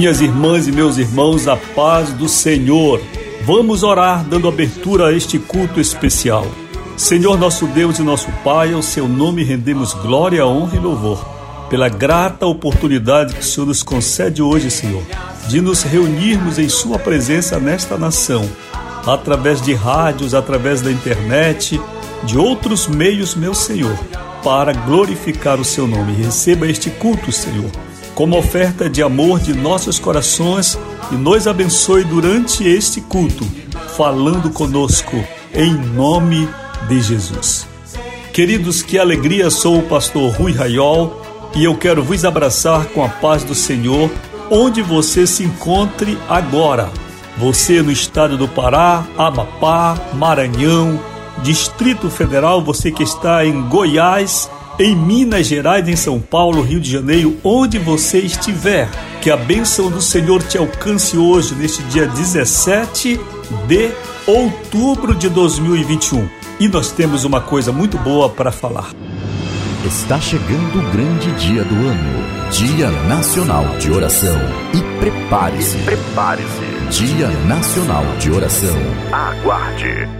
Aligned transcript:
Minhas 0.00 0.22
irmãs 0.22 0.66
e 0.66 0.72
meus 0.72 0.96
irmãos, 0.96 1.46
a 1.46 1.58
paz 1.58 2.10
do 2.14 2.26
Senhor. 2.26 3.02
Vamos 3.44 3.82
orar 3.82 4.24
dando 4.24 4.48
abertura 4.48 5.08
a 5.08 5.12
este 5.12 5.38
culto 5.38 5.78
especial. 5.78 6.46
Senhor 6.96 7.38
nosso 7.38 7.66
Deus 7.66 7.98
e 7.98 8.02
nosso 8.02 8.32
Pai, 8.42 8.72
ao 8.72 8.80
seu 8.80 9.06
nome 9.06 9.44
rendemos 9.44 9.92
glória, 9.92 10.46
honra 10.46 10.76
e 10.76 10.80
louvor. 10.80 11.22
Pela 11.68 11.90
grata 11.90 12.46
oportunidade 12.46 13.34
que 13.34 13.40
o 13.40 13.44
Senhor 13.44 13.66
nos 13.66 13.82
concede 13.82 14.40
hoje, 14.40 14.70
Senhor, 14.70 15.02
de 15.48 15.60
nos 15.60 15.82
reunirmos 15.82 16.58
em 16.58 16.70
Sua 16.70 16.98
presença 16.98 17.60
nesta 17.60 17.98
nação, 17.98 18.48
através 19.06 19.60
de 19.60 19.74
rádios, 19.74 20.32
através 20.32 20.80
da 20.80 20.90
internet, 20.90 21.78
de 22.24 22.38
outros 22.38 22.86
meios, 22.86 23.34
meu 23.34 23.52
Senhor, 23.52 23.98
para 24.42 24.72
glorificar 24.72 25.60
o 25.60 25.64
Seu 25.64 25.86
nome. 25.86 26.14
Receba 26.14 26.66
este 26.66 26.88
culto, 26.88 27.30
Senhor, 27.30 27.70
como 28.14 28.38
oferta 28.38 28.88
de 28.88 29.02
amor 29.02 29.40
de 29.40 29.54
nossos 29.54 29.98
corações 29.98 30.78
e 31.10 31.14
nos 31.14 31.46
abençoe 31.46 32.04
durante 32.04 32.66
este 32.66 33.00
culto, 33.00 33.46
falando 33.96 34.50
conosco 34.50 35.16
em 35.54 35.72
nome 35.72 36.48
de 36.88 37.00
Jesus. 37.00 37.66
Queridos, 38.32 38.82
que 38.82 38.98
alegria, 38.98 39.50
sou 39.50 39.78
o 39.78 39.82
pastor 39.82 40.32
Rui 40.32 40.52
Raiol 40.52 41.20
e 41.54 41.64
eu 41.64 41.76
quero 41.76 42.02
vos 42.02 42.24
abraçar 42.24 42.86
com 42.86 43.04
a 43.04 43.08
paz 43.08 43.42
do 43.42 43.54
Senhor, 43.54 44.10
onde 44.50 44.82
você 44.82 45.26
se 45.26 45.42
encontre 45.42 46.16
agora. 46.28 46.90
Você 47.38 47.82
no 47.82 47.90
estado 47.90 48.36
do 48.36 48.46
Pará, 48.46 49.04
Amapá, 49.16 49.98
Maranhão, 50.14 51.00
Distrito 51.42 52.10
Federal, 52.10 52.62
você 52.62 52.92
que 52.92 53.02
está 53.02 53.44
em 53.44 53.62
Goiás, 53.62 54.50
em 54.80 54.96
Minas 54.96 55.46
Gerais, 55.46 55.86
em 55.86 55.94
São 55.94 56.18
Paulo, 56.18 56.62
Rio 56.62 56.80
de 56.80 56.90
Janeiro, 56.90 57.36
onde 57.44 57.78
você 57.78 58.18
estiver. 58.18 58.88
Que 59.20 59.30
a 59.30 59.36
bênção 59.36 59.90
do 59.90 60.00
Senhor 60.00 60.42
te 60.42 60.56
alcance 60.56 61.18
hoje, 61.18 61.54
neste 61.54 61.82
dia 61.84 62.06
17 62.06 63.20
de 63.68 63.90
outubro 64.26 65.14
de 65.14 65.28
2021. 65.28 66.26
E 66.58 66.66
nós 66.66 66.90
temos 66.90 67.24
uma 67.24 67.42
coisa 67.42 67.70
muito 67.70 67.98
boa 67.98 68.30
para 68.30 68.50
falar. 68.50 68.90
Está 69.84 70.18
chegando 70.18 70.78
o 70.78 70.90
grande 70.90 71.30
dia 71.32 71.62
do 71.62 71.74
ano, 71.74 72.50
Dia 72.50 72.90
Nacional 73.06 73.76
de 73.78 73.90
Oração. 73.90 74.38
E 74.74 74.98
prepare-se. 74.98 75.76
Prepare-se. 75.78 77.02
Dia 77.02 77.28
Nacional 77.46 78.04
de 78.18 78.30
Oração. 78.30 78.76
Aguarde. 79.12 80.19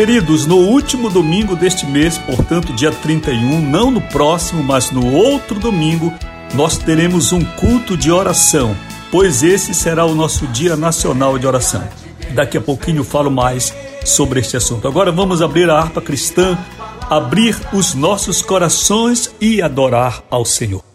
Queridos, 0.00 0.46
no 0.46 0.56
último 0.56 1.10
domingo 1.10 1.54
deste 1.54 1.84
mês, 1.84 2.16
portanto, 2.16 2.72
dia 2.72 2.90
31, 2.90 3.60
não 3.60 3.90
no 3.90 4.00
próximo, 4.00 4.64
mas 4.64 4.90
no 4.90 5.12
outro 5.12 5.60
domingo, 5.60 6.10
nós 6.54 6.78
teremos 6.78 7.32
um 7.32 7.44
culto 7.44 7.98
de 7.98 8.10
oração, 8.10 8.74
pois 9.10 9.42
esse 9.42 9.74
será 9.74 10.06
o 10.06 10.14
nosso 10.14 10.46
Dia 10.46 10.74
Nacional 10.74 11.38
de 11.38 11.46
Oração. 11.46 11.86
Daqui 12.34 12.56
a 12.56 12.62
pouquinho 12.62 13.04
falo 13.04 13.30
mais 13.30 13.74
sobre 14.02 14.40
este 14.40 14.56
assunto. 14.56 14.88
Agora 14.88 15.12
vamos 15.12 15.42
abrir 15.42 15.68
a 15.68 15.78
harpa 15.78 16.00
cristã, 16.00 16.56
abrir 17.10 17.54
os 17.70 17.92
nossos 17.92 18.40
corações 18.40 19.30
e 19.38 19.60
adorar 19.60 20.24
ao 20.30 20.46
Senhor. 20.46 20.89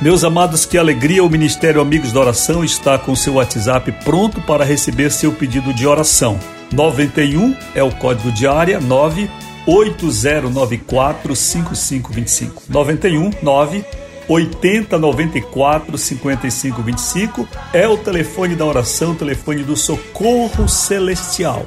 Meus 0.00 0.22
amados, 0.22 0.64
que 0.64 0.78
alegria! 0.78 1.24
O 1.24 1.28
Ministério 1.28 1.80
Amigos 1.80 2.12
da 2.12 2.20
Oração 2.20 2.62
está 2.62 2.96
com 2.96 3.16
seu 3.16 3.34
WhatsApp 3.34 3.90
pronto 4.04 4.40
para 4.42 4.64
receber 4.64 5.10
seu 5.10 5.32
pedido 5.32 5.74
de 5.74 5.88
oração. 5.88 6.38
91 6.72 7.52
é 7.74 7.82
o 7.82 7.90
código 7.90 8.30
de 8.30 8.46
área 8.46 8.78
98094 8.78 11.34
5525. 11.34 12.62
91 12.68 13.30
9 13.42 13.84
8094 14.28 15.98
5525 15.98 17.48
é 17.72 17.88
o 17.88 17.96
telefone 17.96 18.54
da 18.54 18.64
oração, 18.64 19.16
telefone 19.16 19.64
do 19.64 19.76
socorro 19.76 20.68
celestial. 20.68 21.66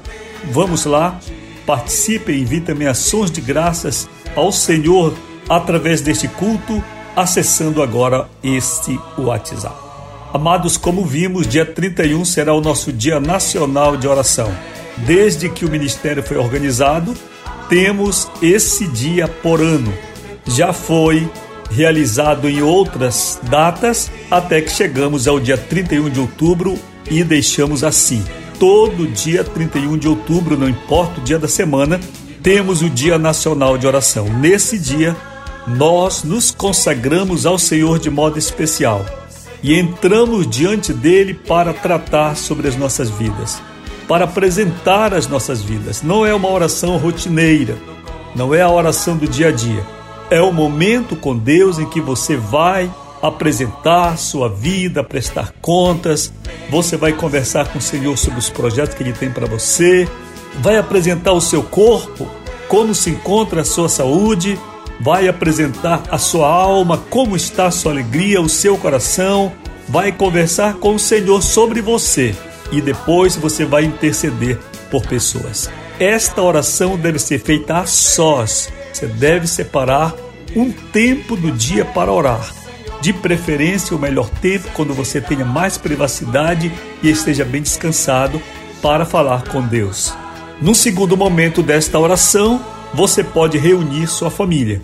Vamos 0.50 0.86
lá, 0.86 1.20
participe 1.66 2.32
e 2.32 2.40
envie 2.40 2.62
também 2.62 2.88
ações 2.88 3.30
de 3.30 3.42
graças 3.42 4.08
ao 4.38 4.54
Senhor 4.54 5.14
através 5.50 6.00
deste 6.00 6.30
culto 6.30 6.82
acessando 7.16 7.82
agora 7.82 8.30
este 8.44 9.00
WhatsApp. 9.18 9.76
Amados, 10.34 10.78
como 10.78 11.06
vimos, 11.06 11.48
dia 11.48 11.66
31 11.66 12.24
será 12.24 12.54
o 12.54 12.62
nosso 12.62 12.92
Dia 12.92 13.20
Nacional 13.20 13.98
de 13.98 14.08
Oração. 14.08 14.52
Desde 14.98 15.50
que 15.50 15.66
o 15.66 15.70
ministério 15.70 16.24
foi 16.24 16.38
organizado, 16.38 17.14
temos 17.68 18.30
esse 18.42 18.88
dia 18.88 19.28
por 19.28 19.60
ano. 19.62 19.94
Já 20.46 20.72
foi 20.72 21.30
realizado 21.70 22.50
em 22.50 22.62
outras 22.62 23.40
datas, 23.44 24.12
até 24.30 24.62
que 24.62 24.72
chegamos 24.72 25.28
ao 25.28 25.40
dia 25.40 25.58
31 25.58 26.10
de 26.10 26.20
outubro 26.20 26.78
e 27.10 27.24
deixamos 27.24 27.84
assim. 27.84 28.24
Todo 28.60 29.08
dia 29.08 29.44
31 29.44 29.98
de 29.98 30.08
outubro, 30.08 30.58
não 30.58 30.70
importa 30.70 31.20
o 31.20 31.24
dia 31.24 31.40
da 31.40 31.48
semana, 31.48 32.00
temos 32.44 32.82
o 32.82 32.90
Dia 32.90 33.18
Nacional 33.18 33.78
de 33.78 33.86
Oração. 33.86 34.26
Nesse 34.26 34.78
dia, 34.78 35.16
nós 35.68 36.24
nos 36.24 36.52
consagramos 36.52 37.46
ao 37.46 37.58
Senhor 37.58 38.00
de 38.00 38.10
modo 38.10 38.38
especial 38.40 39.06
e 39.64 39.78
entramos 39.78 40.48
diante 40.48 40.92
dele 40.92 41.34
para 41.34 41.74
tratar 41.74 42.36
sobre 42.36 42.68
as 42.68 42.76
nossas 42.76 43.10
vidas, 43.10 43.62
para 44.08 44.26
apresentar 44.26 45.14
as 45.14 45.28
nossas 45.28 45.62
vidas. 45.62 46.02
Não 46.02 46.26
é 46.26 46.34
uma 46.34 46.50
oração 46.50 46.98
rotineira, 46.98 47.78
não 48.36 48.54
é 48.54 48.62
a 48.62 48.70
oração 48.70 49.16
do 49.16 49.28
dia 49.28 49.50
a 49.50 49.52
dia. 49.52 49.86
É 50.30 50.42
o 50.42 50.52
momento 50.52 51.16
com 51.16 51.38
Deus 51.38 51.78
em 51.78 51.86
que 51.86 52.02
você 52.02 52.36
vai 52.36 52.92
apresentar 53.22 54.18
sua 54.18 54.50
vida, 54.50 55.04
prestar 55.04 55.54
contas, 55.62 56.34
você 56.70 56.98
vai 56.98 57.14
conversar 57.14 57.68
com 57.68 57.78
o 57.78 57.82
Senhor 57.82 58.18
sobre 58.18 58.40
os 58.40 58.50
projetos 58.50 58.96
que 58.96 59.04
ele 59.04 59.14
tem 59.14 59.30
para 59.30 59.46
você, 59.46 60.08
vai 60.60 60.78
apresentar 60.78 61.34
o 61.34 61.42
seu 61.42 61.62
corpo, 61.62 62.28
como 62.68 62.96
se 62.96 63.12
encontra 63.12 63.62
a 63.62 63.66
sua 63.66 63.88
saúde, 63.88 64.58
vai 65.02 65.28
apresentar 65.28 66.04
a 66.12 66.18
sua 66.18 66.48
alma, 66.48 66.98
como 67.10 67.36
está 67.36 67.66
a 67.66 67.72
sua 67.72 67.92
alegria, 67.92 68.40
o 68.40 68.48
seu 68.48 68.78
coração, 68.78 69.52
vai 69.90 70.12
conversar 70.12 70.76
com 70.76 70.96
o 70.96 71.00
Senhor 71.00 71.42
sobre 71.42 71.82
você 71.82 72.36
e 72.72 72.80
depois 72.80 73.36
você 73.36 73.66
vai 73.66 73.84
interceder 73.84 74.60
por 74.92 75.06
pessoas. 75.06 75.70
Esta 76.00 76.42
oração 76.42 76.98
deve 76.98 77.20
ser 77.20 77.40
feita 77.40 77.80
a 77.80 77.86
sós. 77.86 78.72
Você 78.94 79.08
deve 79.08 79.48
separar 79.48 80.16
um 80.56 80.72
tempo 80.72 81.36
do 81.36 81.52
dia 81.52 81.84
para 81.84 82.12
orar. 82.12 82.54
De 83.02 83.12
preferência, 83.12 83.96
o 83.96 84.00
melhor 84.00 84.30
tempo 84.30 84.70
quando 84.74 84.94
você 84.94 85.20
tenha 85.20 85.44
mais 85.44 85.78
privacidade 85.78 86.72
e 87.02 87.10
esteja 87.10 87.44
bem 87.44 87.62
descansado 87.62 88.42
para 88.82 89.06
falar 89.06 89.44
com 89.46 89.62
Deus. 89.62 90.14
No 90.62 90.76
segundo 90.76 91.18
momento 91.18 91.64
desta 91.64 91.98
oração, 91.98 92.64
você 92.94 93.24
pode 93.24 93.58
reunir 93.58 94.08
sua 94.08 94.30
família 94.30 94.82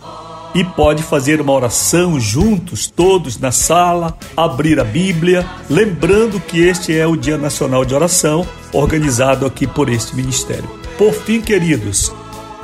e 0.55 0.63
pode 0.63 1.03
fazer 1.03 1.39
uma 1.41 1.53
oração 1.53 2.19
juntos, 2.19 2.87
todos 2.87 3.37
na 3.37 3.51
sala, 3.51 4.17
abrir 4.35 4.79
a 4.79 4.83
Bíblia, 4.83 5.45
lembrando 5.69 6.39
que 6.39 6.59
este 6.59 6.97
é 6.97 7.05
o 7.05 7.15
Dia 7.15 7.37
Nacional 7.37 7.85
de 7.85 7.93
Oração, 7.93 8.47
organizado 8.73 9.45
aqui 9.45 9.67
por 9.67 9.89
este 9.89 10.15
ministério. 10.15 10.69
Por 10.97 11.13
fim, 11.13 11.41
queridos, 11.41 12.11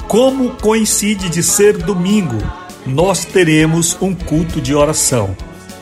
como 0.08 0.52
coincide 0.56 1.30
de 1.30 1.44
ser 1.44 1.78
domingo, 1.78 2.38
nós 2.86 3.26
teremos 3.26 3.98
um 4.02 4.14
culto 4.14 4.60
de 4.60 4.74
oração, 4.74 5.36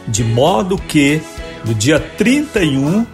de 0.08 0.24
modo 0.24 0.78
que 0.78 1.22
no 1.66 1.74
dia 1.74 2.00
31 2.00 3.06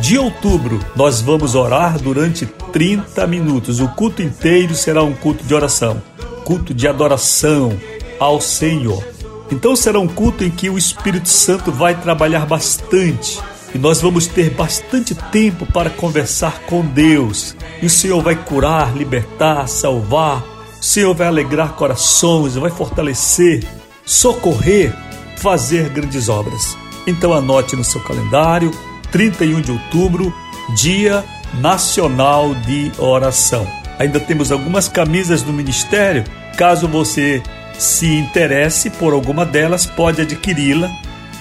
de 0.00 0.18
outubro 0.18 0.80
nós 0.94 1.20
vamos 1.20 1.54
orar 1.54 1.98
durante 1.98 2.46
30 2.74 3.24
minutos. 3.28 3.78
O 3.78 3.86
culto 3.86 4.20
inteiro 4.20 4.74
será 4.74 5.04
um 5.04 5.12
culto 5.12 5.44
de 5.44 5.54
oração, 5.54 6.02
culto 6.44 6.74
de 6.74 6.88
adoração 6.88 7.72
ao 8.18 8.40
Senhor. 8.40 9.00
Então 9.48 9.76
será 9.76 10.00
um 10.00 10.08
culto 10.08 10.42
em 10.42 10.50
que 10.50 10.68
o 10.68 10.76
Espírito 10.76 11.28
Santo 11.28 11.70
vai 11.70 11.94
trabalhar 11.94 12.44
bastante 12.46 13.40
e 13.72 13.78
nós 13.78 14.00
vamos 14.00 14.26
ter 14.26 14.50
bastante 14.50 15.14
tempo 15.14 15.64
para 15.66 15.88
conversar 15.88 16.62
com 16.62 16.84
Deus. 16.84 17.56
E 17.80 17.86
o 17.86 17.90
Senhor 17.90 18.20
vai 18.20 18.34
curar, 18.34 18.96
libertar, 18.96 19.68
salvar. 19.68 20.42
O 20.80 20.84
Senhor 20.84 21.14
vai 21.14 21.28
alegrar 21.28 21.74
corações, 21.74 22.56
vai 22.56 22.72
fortalecer, 22.72 23.64
socorrer, 24.04 24.92
fazer 25.36 25.90
grandes 25.90 26.28
obras. 26.28 26.76
Então 27.06 27.32
anote 27.32 27.76
no 27.76 27.84
seu 27.84 28.00
calendário, 28.00 28.72
31 29.12 29.60
de 29.60 29.70
outubro, 29.70 30.34
Dia 30.76 31.22
Nacional 31.60 32.54
de 32.54 32.90
Oração. 32.98 33.66
Ainda 33.98 34.18
temos 34.20 34.50
algumas 34.50 34.88
camisas 34.88 35.42
do 35.42 35.52
ministério. 35.52 36.24
Caso 36.56 36.88
você 36.88 37.42
se 37.78 38.06
interesse 38.06 38.90
por 38.90 39.12
alguma 39.12 39.44
delas, 39.44 39.86
pode 39.86 40.20
adquiri-la 40.20 40.90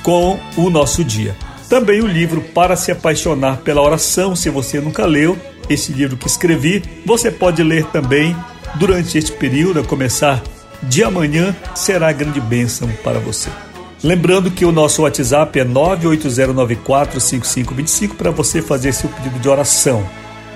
com 0.01 0.39
o 0.58 0.70
nosso 0.70 1.03
dia. 1.03 1.36
Também 1.70 2.01
o 2.01 2.08
livro 2.08 2.41
Para 2.41 2.75
se 2.75 2.91
apaixonar 2.91 3.58
pela 3.58 3.82
oração, 3.82 4.36
se 4.36 4.50
você 4.50 4.79
nunca 4.79 5.05
leu, 5.05 5.38
esse 5.70 5.91
livro 5.91 6.17
que 6.17 6.27
escrevi, 6.27 6.84
você 7.05 7.32
pode 7.32 7.63
ler 7.63 7.86
também 7.86 8.36
durante 8.75 9.17
este 9.17 9.32
período, 9.32 9.79
a 9.79 9.84
começar 9.84 10.41
de 10.84 11.03
amanhã, 11.03 11.55
será 11.74 12.12
grande 12.12 12.41
bênção 12.41 12.89
para 13.03 13.20
você. 13.20 13.50
Lembrando 14.04 14.52
que 14.52 14.66
o 14.66 14.72
nosso 14.72 15.04
WhatsApp 15.04 15.58
é 15.58 15.64
980945525 15.64 18.16
para 18.16 18.32
você 18.32 18.62
fazer 18.62 18.94
seu 18.94 19.10
pedido 19.10 19.40
de 19.40 19.48
oração. 19.48 20.06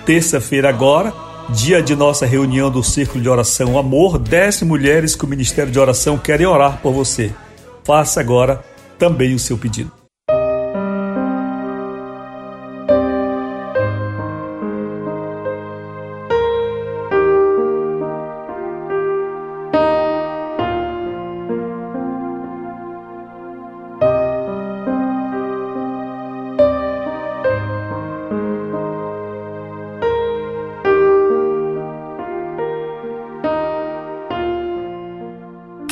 Terça-feira 0.06 0.68
agora, 0.68 1.14
dia 1.50 1.82
de 1.82 1.96
nossa 1.96 2.26
reunião 2.26 2.70
do 2.70 2.84
Círculo 2.84 3.22
de 3.22 3.30
Oração 3.30 3.78
Amor, 3.78 4.20
10 4.20 4.64
mulheres 4.64 5.16
que 5.16 5.24
o 5.24 5.30
Ministério 5.30 5.72
de 5.72 5.80
Oração 5.80 6.18
querem 6.18 6.46
orar 6.46 6.82
por 6.82 6.92
você. 6.92 7.34
Faça 7.86 8.20
agora 8.20 8.62
também 9.00 9.34
o 9.34 9.40
seu 9.40 9.58
pedido. 9.58 9.97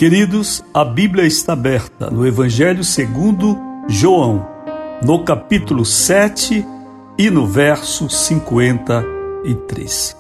Queridos, 0.06 0.64
a 0.72 0.86
Bíblia 0.86 1.26
está 1.26 1.54
aberta 1.54 2.12
no 2.12 2.28
Evangelho 2.28 2.84
segundo 2.84 3.58
João, 3.88 4.46
no 5.02 5.24
capítulo 5.24 5.84
7 5.84 6.64
e 7.18 7.32
no 7.32 7.48
verso 7.48 8.08
53. 8.08 10.16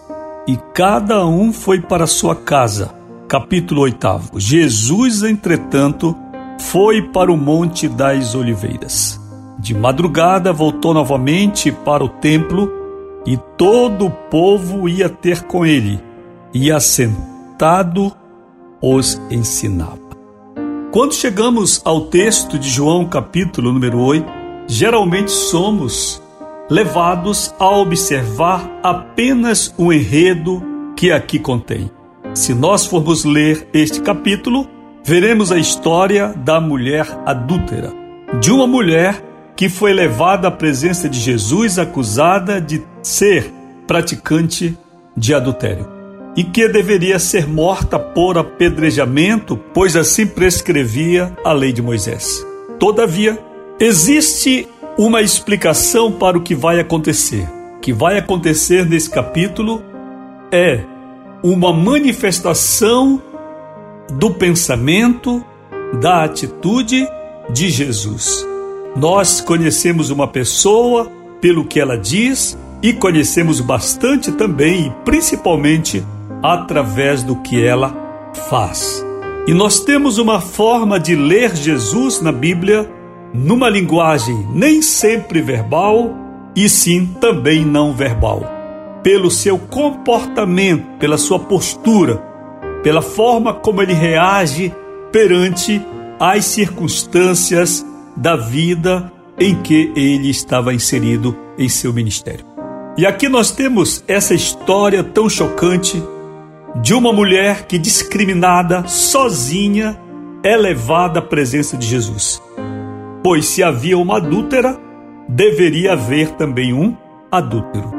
E 0.47 0.57
cada 0.73 1.23
um 1.27 1.53
foi 1.53 1.81
para 1.81 2.07
sua 2.07 2.35
casa. 2.35 2.95
Capítulo 3.27 3.81
8. 3.81 4.31
Jesus, 4.37 5.21
entretanto, 5.21 6.17
foi 6.57 7.03
para 7.03 7.31
o 7.31 7.37
Monte 7.37 7.87
das 7.87 8.33
Oliveiras. 8.33 9.21
De 9.59 9.75
madrugada 9.75 10.51
voltou 10.51 10.95
novamente 10.95 11.71
para 11.71 12.03
o 12.03 12.09
templo 12.09 12.71
e 13.23 13.37
todo 13.55 14.07
o 14.07 14.09
povo 14.09 14.89
ia 14.89 15.09
ter 15.09 15.43
com 15.43 15.63
ele, 15.63 16.01
e 16.51 16.71
assentado 16.71 18.11
os 18.85 19.19
ensinava. 19.31 19.97
Quando 20.91 21.15
chegamos 21.15 21.81
ao 21.83 22.01
texto 22.01 22.59
de 22.59 22.69
João, 22.69 23.05
capítulo 23.05 23.73
número 23.73 23.99
8, 23.99 24.25
geralmente 24.67 25.31
somos 25.31 26.21
levados 26.69 27.53
a 27.59 27.67
observar 27.67 28.69
apenas 28.83 29.73
o 29.75 29.91
enredo 29.91 30.63
que 30.95 31.11
aqui 31.11 31.39
contém. 31.39 31.89
Se 32.35 32.53
nós 32.53 32.85
formos 32.85 33.25
ler 33.25 33.67
este 33.73 34.01
capítulo, 34.01 34.67
veremos 35.03 35.51
a 35.51 35.57
história 35.57 36.27
da 36.35 36.61
mulher 36.61 37.07
adúltera, 37.25 37.91
de 38.39 38.51
uma 38.51 38.67
mulher 38.67 39.23
que 39.55 39.67
foi 39.67 39.93
levada 39.93 40.47
à 40.47 40.51
presença 40.51 41.09
de 41.09 41.19
Jesus 41.19 41.79
acusada 41.79 42.61
de 42.61 42.83
ser 43.01 43.51
praticante 43.87 44.77
de 45.17 45.33
adultério 45.33 45.94
e 46.35 46.43
que 46.43 46.67
deveria 46.67 47.17
ser 47.17 47.47
morta 47.47 47.97
por 47.97 48.37
apedrejamento, 48.37 49.57
pois 49.73 49.95
assim 49.95 50.27
prescrevia 50.27 51.35
a 51.43 51.53
lei 51.53 51.71
de 51.71 51.81
Moisés. 51.81 52.45
Todavia, 52.77 53.39
existe 53.79 54.67
uma 54.97 55.21
explicação 55.21 56.11
para 56.11 56.37
o 56.37 56.41
que 56.41 56.53
vai 56.53 56.79
acontecer. 56.79 57.47
O 57.77 57.79
que 57.79 57.93
vai 57.93 58.17
acontecer 58.17 58.85
nesse 58.85 59.09
capítulo 59.09 59.81
é 60.51 60.81
uma 61.43 61.71
manifestação 61.71 63.21
do 64.13 64.31
pensamento, 64.31 65.43
da 66.01 66.23
atitude 66.23 67.07
de 67.49 67.69
Jesus. 67.69 68.45
Nós 68.95 69.41
conhecemos 69.41 70.09
uma 70.09 70.27
pessoa 70.27 71.11
pelo 71.39 71.65
que 71.65 71.79
ela 71.79 71.97
diz 71.97 72.57
e 72.81 72.93
conhecemos 72.93 73.59
bastante 73.59 74.31
também 74.31 74.87
e 74.87 74.91
principalmente 75.03 76.03
através 76.53 77.23
do 77.23 77.37
que 77.37 77.63
ela 77.63 77.93
faz. 78.49 79.05
E 79.47 79.53
nós 79.53 79.79
temos 79.79 80.17
uma 80.17 80.41
forma 80.41 80.99
de 80.99 81.15
ler 81.15 81.55
Jesus 81.55 82.21
na 82.21 82.31
Bíblia 82.31 82.89
numa 83.33 83.69
linguagem 83.69 84.47
nem 84.53 84.81
sempre 84.81 85.41
verbal 85.41 86.13
e 86.55 86.69
sim 86.69 87.05
também 87.19 87.65
não 87.65 87.93
verbal. 87.93 88.43
Pelo 89.03 89.29
seu 89.29 89.59
comportamento, 89.59 90.97
pela 90.97 91.17
sua 91.17 91.37
postura, 91.37 92.23
pela 92.81 93.01
forma 93.01 93.53
como 93.53 93.81
ele 93.81 93.93
reage 93.93 94.73
perante 95.11 95.81
as 96.19 96.45
circunstâncias 96.45 97.85
da 98.15 98.35
vida 98.35 99.11
em 99.37 99.61
que 99.61 99.91
ele 99.95 100.29
estava 100.29 100.73
inserido 100.73 101.35
em 101.57 101.67
seu 101.67 101.93
ministério. 101.93 102.45
E 102.97 103.05
aqui 103.05 103.27
nós 103.27 103.51
temos 103.51 104.03
essa 104.07 104.33
história 104.33 105.03
tão 105.03 105.29
chocante 105.29 106.01
de 106.81 106.93
uma 106.93 107.13
mulher 107.13 107.65
que, 107.67 107.77
discriminada, 107.77 108.87
sozinha, 108.87 109.99
é 110.43 110.55
levada 110.57 111.19
à 111.19 111.21
presença 111.21 111.77
de 111.77 111.87
Jesus. 111.87 112.41
Pois 113.23 113.45
se 113.45 113.63
havia 113.63 113.97
uma 113.97 114.17
adúltera, 114.17 114.77
deveria 115.27 115.93
haver 115.93 116.31
também 116.31 116.73
um 116.73 116.95
adúltero. 117.31 117.91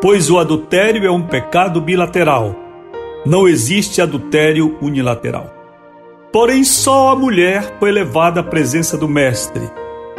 Pois 0.00 0.30
o 0.30 0.38
adultério 0.38 1.04
é 1.06 1.10
um 1.10 1.22
pecado 1.22 1.80
bilateral, 1.80 2.54
não 3.26 3.46
existe 3.46 4.00
adultério 4.00 4.76
unilateral. 4.80 5.52
Porém, 6.32 6.64
só 6.64 7.10
a 7.10 7.16
mulher 7.16 7.76
foi 7.78 7.90
levada 7.90 8.40
à 8.40 8.42
presença 8.42 8.96
do 8.96 9.08
Mestre, 9.08 9.70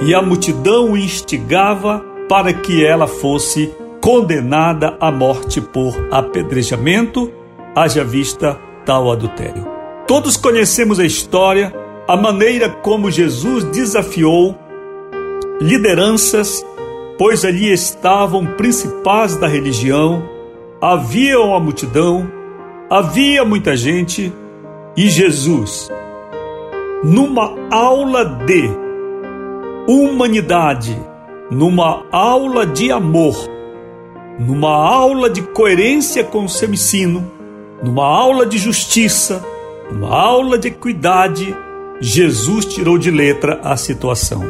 e 0.01 0.13
a 0.13 0.22
multidão 0.22 0.91
o 0.91 0.98
instigava 0.98 2.03
para 2.27 2.53
que 2.53 2.86
ela 2.86 3.08
fosse 3.08 3.74
condenada 4.01 4.96
à 5.00 5.12
morte 5.12 5.60
por 5.60 5.94
apedrejamento, 6.12 7.32
haja 7.79 8.03
vista 8.03 8.59
tal 8.86 9.09
adultério. 9.09 9.65
Todos 10.05 10.36
conhecemos 10.36 11.00
a 11.00 11.05
história, 11.05 11.74
a 12.07 12.17
maneira 12.17 12.69
como 12.69 13.09
Jesus 13.09 13.63
desafiou 13.65 14.57
lideranças, 15.62 16.65
pois 17.17 17.45
ali 17.45 17.71
estavam 17.71 18.45
principais 18.45 19.38
da 19.38 19.48
religião, 19.48 20.24
havia 20.81 21.39
uma 21.39 21.59
multidão, 21.59 22.29
havia 22.89 23.45
muita 23.45 23.77
gente, 23.77 24.33
e 24.98 25.07
Jesus, 25.07 25.89
numa 27.01 27.55
aula 27.71 28.25
de 28.25 28.69
humanidade, 29.88 31.00
numa 31.50 32.03
aula 32.12 32.65
de 32.65 32.91
amor, 32.91 33.36
numa 34.38 34.71
aula 34.71 35.29
de 35.29 35.41
coerência 35.41 36.25
com 36.25 36.43
o 36.43 36.50
seu 36.50 36.69
ensino, 36.74 37.38
numa 37.83 38.05
aula 38.05 38.45
de 38.45 38.57
justiça, 38.57 39.43
numa 39.91 40.09
aula 40.09 40.57
de 40.57 40.67
equidade, 40.67 41.55
Jesus 42.00 42.65
tirou 42.65 42.98
de 42.98 43.12
letra 43.12 43.59
a 43.63 43.75
situação. 43.77 44.43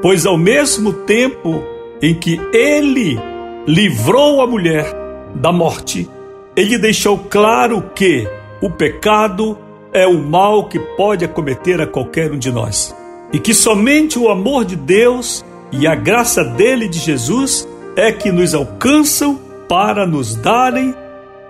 Pois 0.00 0.26
ao 0.26 0.38
mesmo 0.38 0.92
tempo 0.92 1.62
em 2.00 2.14
que 2.14 2.40
ele 2.52 3.18
livrou 3.66 4.40
a 4.40 4.46
mulher 4.46 4.86
da 5.34 5.52
morte, 5.52 6.08
ele 6.56 6.78
deixou 6.78 7.18
claro 7.18 7.90
que 7.94 8.26
o 8.60 8.70
pecado 8.70 9.58
é 9.92 10.06
o 10.06 10.18
mal 10.18 10.68
que 10.68 10.78
pode 10.78 11.24
acometer 11.24 11.80
a 11.80 11.86
qualquer 11.86 12.32
um 12.32 12.38
de 12.38 12.50
nós. 12.50 12.94
E 13.32 13.38
que 13.38 13.52
somente 13.52 14.18
o 14.18 14.28
amor 14.28 14.64
de 14.64 14.76
Deus 14.76 15.44
e 15.70 15.86
a 15.86 15.94
graça 15.94 16.42
dele, 16.42 16.88
de 16.88 16.98
Jesus, 16.98 17.68
é 17.94 18.10
que 18.10 18.32
nos 18.32 18.54
alcançam 18.54 19.38
para 19.68 20.06
nos 20.06 20.34
darem 20.34 20.94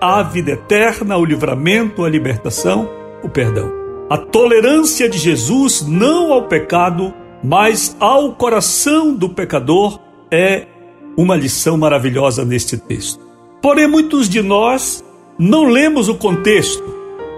a 0.00 0.23
vida 0.23 0.52
eterna, 0.52 1.17
o 1.17 1.25
livramento, 1.25 2.05
a 2.05 2.09
libertação, 2.09 2.88
o 3.23 3.28
perdão. 3.28 3.73
A 4.09 4.17
tolerância 4.17 5.09
de 5.09 5.19
Jesus 5.19 5.83
não 5.87 6.33
ao 6.33 6.49
pecado, 6.49 7.12
mas 7.43 7.97
ao 8.00 8.33
coração 8.33 9.14
do 9.14 9.28
pecador 9.28 9.99
é 10.31 10.67
uma 11.17 11.37
lição 11.37 11.76
maravilhosa 11.76 12.45
neste 12.45 12.76
texto. 12.76 13.21
Porém, 13.61 13.88
muitos 13.88 14.28
de 14.28 14.40
nós 14.40 15.05
não 15.38 15.64
lemos 15.64 16.09
o 16.09 16.14
contexto, 16.14 16.83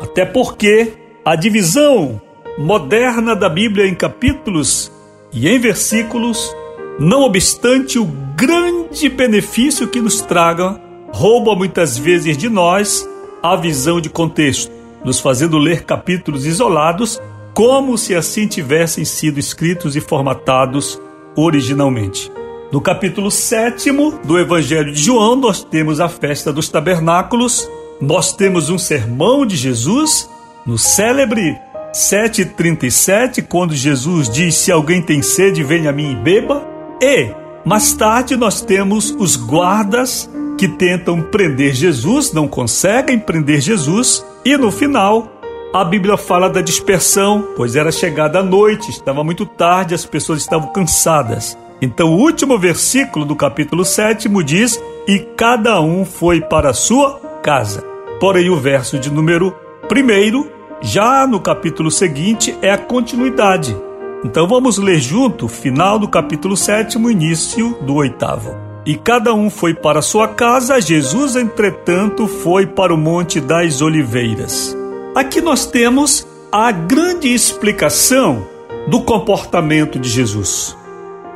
até 0.03 0.25
porque 0.25 0.93
a 1.25 1.35
divisão 1.35 2.21
moderna 2.59 3.35
da 3.35 3.49
Bíblia 3.49 3.87
em 3.87 3.95
capítulos 3.95 4.93
e 5.33 5.49
em 5.49 5.59
versículos 5.59 6.55
não 6.99 7.23
obstante 7.23 7.99
o 7.99 8.05
grande 8.37 9.09
benefício 9.09 9.89
que 9.89 10.01
nos 10.01 10.21
traga, 10.21 10.81
rouba 11.13 11.55
muitas 11.55 11.99
vezes 11.99 12.37
de 12.37 12.49
nós 12.49 13.09
a 13.43 13.57
visão 13.57 14.01
de 14.01 14.09
contexto, 14.09 14.71
nos 15.05 15.21
fazendo 15.21 15.59
ler 15.59 15.85
capítulos 15.85 16.47
isolados 16.47 17.21
como 17.55 17.99
se 17.99 18.15
assim 18.15 18.47
tivessem 18.47 19.05
sido 19.05 19.39
escritos 19.39 19.97
e 19.97 20.01
formatados 20.01 21.01
originalmente. 21.37 22.31
No 22.71 22.81
capítulo 22.81 23.31
7 23.31 23.91
do 24.25 24.39
Evangelho 24.39 24.93
de 24.93 25.03
João, 25.03 25.35
nós 25.35 25.65
temos 25.65 26.01
a 26.01 26.09
festa 26.09 26.53
dos 26.53 26.69
tabernáculos, 26.69 27.69
nós 28.01 28.33
temos 28.33 28.71
um 28.71 28.79
sermão 28.79 29.45
de 29.45 29.57
Jesus, 29.57 30.31
no 30.65 30.79
célebre 30.79 31.59
7,37, 31.93 33.45
quando 33.49 33.75
Jesus 33.75 34.29
diz: 34.29 34.55
Se 34.55 34.71
alguém 34.71 35.03
tem 35.03 35.21
sede, 35.21 35.65
venha 35.65 35.91
a 35.91 35.93
mim 35.93 36.13
e 36.13 36.17
beba. 36.17 36.65
E 37.03 37.35
mais 37.65 37.93
tarde 37.93 38.37
nós 38.37 38.61
temos 38.61 39.11
os 39.19 39.35
guardas 39.35 40.31
que 40.61 40.69
tentam 40.69 41.23
prender 41.23 41.73
Jesus, 41.73 42.35
não 42.35 42.47
conseguem 42.47 43.19
prender 43.19 43.63
Jesus, 43.63 44.23
e 44.45 44.59
no 44.59 44.71
final 44.71 45.41
a 45.73 45.83
Bíblia 45.83 46.19
fala 46.19 46.51
da 46.51 46.61
dispersão, 46.61 47.49
pois 47.57 47.77
era 47.77 47.91
chegada 47.91 48.41
a 48.41 48.43
noite, 48.43 48.91
estava 48.91 49.25
muito 49.25 49.47
tarde, 49.47 49.95
as 49.95 50.05
pessoas 50.05 50.43
estavam 50.43 50.71
cansadas. 50.71 51.57
Então, 51.81 52.11
o 52.11 52.19
último 52.19 52.59
versículo 52.59 53.25
do 53.25 53.35
capítulo 53.35 53.87
7 53.87 54.29
diz: 54.45 54.79
E 55.09 55.21
cada 55.35 55.81
um 55.81 56.05
foi 56.05 56.43
para 56.43 56.69
a 56.69 56.75
sua 56.75 57.19
casa. 57.43 57.83
Porém, 58.21 58.51
o 58.51 58.57
verso 58.59 58.99
de 58.99 59.11
número 59.11 59.57
1, 59.91 60.47
já 60.83 61.27
no 61.27 61.41
capítulo 61.41 61.91
seguinte, 61.91 62.55
é 62.61 62.71
a 62.71 62.77
continuidade. 62.77 63.75
Então 64.23 64.47
vamos 64.47 64.77
ler 64.77 64.99
junto 64.99 65.49
final 65.49 65.99
do 65.99 66.07
capítulo 66.07 66.55
7, 66.55 66.99
início 66.99 67.79
do 67.81 67.95
oitavo. 67.95 68.70
E 68.91 68.97
cada 68.97 69.33
um 69.33 69.49
foi 69.49 69.73
para 69.73 70.03
sua 70.03 70.27
casa, 70.27 70.81
Jesus, 70.81 71.37
entretanto, 71.37 72.27
foi 72.27 72.67
para 72.67 72.93
o 72.93 72.97
Monte 72.97 73.41
das 73.41 73.81
Oliveiras. 73.81 74.77
Aqui 75.15 75.41
nós 75.41 75.65
temos 75.65 76.27
a 76.51 76.73
grande 76.73 77.33
explicação 77.33 78.45
do 78.89 79.01
comportamento 79.03 79.97
de 79.97 80.09
Jesus, 80.09 80.77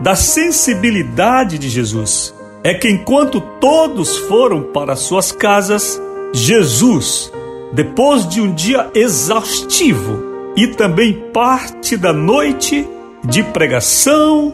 da 0.01 0.17
sensibilidade 0.17 1.57
de 1.57 1.69
Jesus. 1.69 2.35
É 2.65 2.75
que 2.75 2.91
enquanto 2.91 3.41
todos 3.61 4.17
foram 4.17 4.61
para 4.61 4.97
suas 4.97 5.31
casas, 5.31 6.03
Jesus, 6.33 7.33
depois 7.73 8.29
de 8.29 8.41
um 8.41 8.53
dia 8.53 8.91
exaustivo 8.93 10.25
e 10.57 10.67
também 10.67 11.13
parte 11.33 11.97
da 11.97 12.13
noite 12.13 12.85
de 13.23 13.45
pregação, 13.45 14.53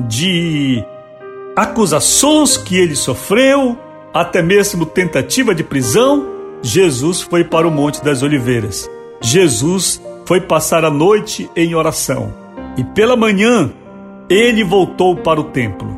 de 0.00 0.82
acusações 1.62 2.56
que 2.56 2.76
ele 2.76 2.94
sofreu, 2.94 3.76
até 4.14 4.40
mesmo 4.40 4.86
tentativa 4.86 5.52
de 5.52 5.64
prisão, 5.64 6.24
Jesus 6.62 7.20
foi 7.20 7.42
para 7.42 7.66
o 7.66 7.70
Monte 7.70 8.02
das 8.02 8.22
Oliveiras. 8.22 8.88
Jesus 9.20 10.00
foi 10.24 10.40
passar 10.40 10.84
a 10.84 10.90
noite 10.90 11.50
em 11.56 11.74
oração. 11.74 12.32
E 12.76 12.84
pela 12.84 13.16
manhã, 13.16 13.72
ele 14.30 14.62
voltou 14.62 15.16
para 15.16 15.40
o 15.40 15.44
templo. 15.44 15.88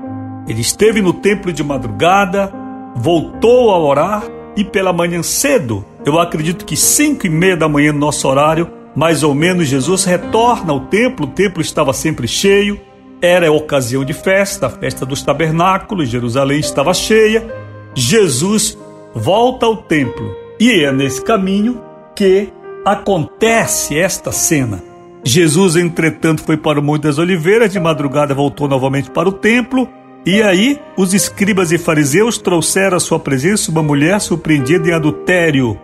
Ele 0.48 0.62
esteve 0.62 1.02
no 1.02 1.12
templo 1.12 1.52
de 1.52 1.62
madrugada, 1.62 2.50
voltou 2.96 3.70
a 3.70 3.78
orar 3.78 4.24
e 4.56 4.64
pela 4.64 4.94
manhã 4.94 5.22
cedo, 5.22 5.84
eu 6.06 6.18
acredito 6.18 6.64
que 6.64 6.76
cinco 6.76 7.26
e 7.26 7.30
meia 7.30 7.56
da 7.56 7.68
manhã 7.68 7.92
no 7.92 7.98
nosso 7.98 8.26
horário, 8.26 8.70
mais 8.96 9.22
ou 9.22 9.34
menos, 9.34 9.68
Jesus 9.68 10.04
retorna 10.04 10.72
ao 10.72 10.80
templo. 10.80 11.26
O 11.26 11.30
templo 11.30 11.60
estava 11.60 11.92
sempre 11.92 12.26
cheio. 12.26 12.80
Era 13.22 13.52
ocasião 13.52 14.04
de 14.04 14.12
festa, 14.12 14.66
a 14.66 14.70
festa 14.70 15.04
dos 15.04 15.22
tabernáculos. 15.22 16.08
Jerusalém 16.08 16.60
estava 16.60 16.94
cheia. 16.94 17.46
Jesus 17.94 18.78
volta 19.14 19.66
ao 19.66 19.76
templo 19.76 20.34
e 20.58 20.84
é 20.84 20.92
nesse 20.92 21.22
caminho 21.22 21.80
que 22.14 22.52
acontece 22.84 23.98
esta 23.98 24.30
cena. 24.30 24.82
Jesus, 25.24 25.76
entretanto, 25.76 26.42
foi 26.42 26.56
para 26.56 26.80
o 26.80 26.82
Monte 26.82 27.02
das 27.02 27.18
Oliveiras, 27.18 27.72
de 27.72 27.80
madrugada 27.80 28.34
voltou 28.34 28.68
novamente 28.68 29.10
para 29.10 29.28
o 29.28 29.32
templo, 29.32 29.88
e 30.24 30.42
aí 30.42 30.78
os 30.96 31.12
escribas 31.12 31.72
e 31.72 31.78
fariseus 31.78 32.38
trouxeram 32.38 32.96
à 32.96 33.00
sua 33.00 33.18
presença 33.18 33.70
uma 33.70 33.82
mulher 33.82 34.20
surpreendida 34.20 34.88
em 34.88 34.92
adultério, 34.92 35.78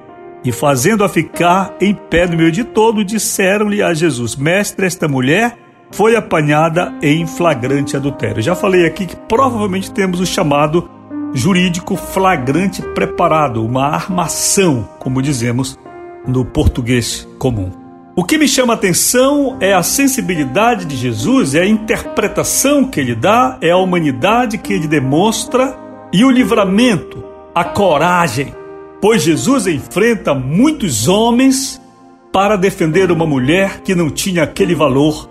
e 0.45 0.53
fazendo-a 0.53 1.09
ficar 1.09 1.75
em 1.81 1.93
pé 1.93 2.27
no 2.27 2.37
meio 2.37 2.53
de 2.53 2.65
todo, 2.65 3.05
disseram-lhe 3.05 3.83
a 3.83 3.93
Jesus: 3.93 4.37
Mestre, 4.37 4.87
esta 4.87 5.09
mulher 5.09 5.57
foi 5.91 6.17
apanhada 6.17 6.95
em 7.03 7.27
flagrante 7.27 7.97
adultério. 7.97 8.43
Já 8.43 8.55
falei 8.55 8.87
aqui 8.87 9.07
que 9.07 9.17
provavelmente 9.17 9.91
temos 9.91 10.21
o 10.21 10.27
chamado 10.27 10.89
jurídico 11.33 11.97
flagrante 11.97 12.83
preparado, 12.83 13.65
uma 13.65 13.87
armação, 13.87 14.89
como 14.99 15.23
dizemos 15.23 15.79
no 16.27 16.45
português 16.45 17.29
comum. 17.39 17.71
O 18.19 18.25
que 18.25 18.39
me 18.39 18.49
chama 18.49 18.73
a 18.73 18.77
atenção 18.77 19.59
é 19.61 19.75
a 19.75 19.83
sensibilidade 19.83 20.87
de 20.87 20.97
Jesus, 20.97 21.55
é 21.55 21.61
a 21.61 21.67
interpretação 21.67 22.85
que 22.85 22.99
ele 22.99 23.15
dá, 23.15 23.59
é 23.61 23.71
a 23.71 23.77
humanidade 23.77 24.57
que 24.57 24.73
ele 24.73 24.89
demonstra 24.89 25.77
e 26.11 26.25
o 26.25 26.31
livramento, 26.31 27.23
a 27.55 27.63
coragem, 27.63 28.55
pois 29.03 29.23
Jesus 29.23 29.67
enfrenta 29.67 30.35
muitos 30.35 31.09
homens 31.09 31.81
para 32.33 32.57
defender 32.57 33.11
uma 33.11 33.27
mulher 33.27 33.83
que 33.83 33.95
não 33.95 34.09
tinha 34.09 34.45
aquele 34.45 34.75
valor 34.75 35.29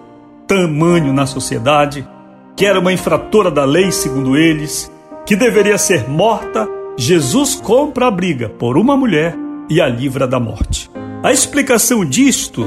tamanho 0.48 1.14
na 1.14 1.26
sociedade, 1.26 2.08
que 2.56 2.66
era 2.66 2.80
uma 2.80 2.94
infratora 2.94 3.52
da 3.52 3.66
lei, 3.66 3.92
segundo 3.92 4.38
eles, 4.38 4.92
que 5.26 5.36
deveria 5.36 5.78
ser 5.78 6.10
morta. 6.10 6.68
Jesus 6.98 7.56
compra 7.56 8.08
a 8.08 8.12
briga 8.12 8.48
por 8.48 8.78
uma 8.78 8.96
mulher 8.96 9.36
e 9.70 9.82
a 9.82 9.88
livra 9.88 10.28
da 10.28 10.40
morte. 10.40 10.90
A 11.24 11.32
explicação 11.32 12.06
disto, 12.06 12.66